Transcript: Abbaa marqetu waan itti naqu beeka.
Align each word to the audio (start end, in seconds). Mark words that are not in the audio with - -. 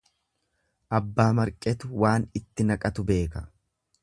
Abbaa 0.99 1.27
marqetu 1.41 1.91
waan 2.05 2.27
itti 2.41 2.69
naqu 2.71 3.07
beeka. 3.13 3.45